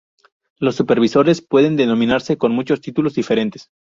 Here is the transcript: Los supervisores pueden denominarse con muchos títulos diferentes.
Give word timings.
Los 0.57 0.77
supervisores 0.77 1.43
pueden 1.43 1.75
denominarse 1.75 2.35
con 2.35 2.53
muchos 2.53 2.81
títulos 2.81 3.13
diferentes. 3.13 3.69